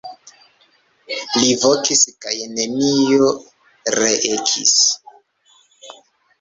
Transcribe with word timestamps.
Li 1.41 1.51
vokis 1.65 2.01
kaj 2.25 2.33
neniu 2.55 3.29
reeĥis. 3.99 4.77